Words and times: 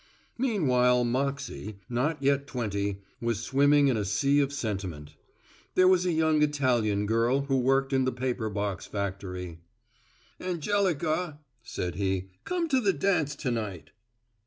Meanwhile 0.39 1.03
Moxey, 1.03 1.77
not 1.87 2.23
yet 2.23 2.47
twenty, 2.47 3.03
was 3.21 3.39
swimming 3.43 3.87
in 3.87 3.97
a 3.97 4.03
sea 4.03 4.39
of 4.39 4.51
sentiment. 4.51 5.13
There 5.75 5.87
was 5.87 6.07
a 6.07 6.11
young 6.11 6.41
Italian 6.41 7.05
girl 7.05 7.41
who 7.41 7.59
worked 7.59 7.93
in 7.93 8.05
the 8.05 8.11
paper 8.11 8.49
box 8.49 8.87
factory. 8.87 9.59
"Angelica," 10.39 11.37
said 11.61 11.93
he, 11.97 12.31
"come 12.45 12.67
to 12.69 12.81
the 12.81 12.93
dance 12.93 13.35
to 13.35 13.51
night." 13.51 13.91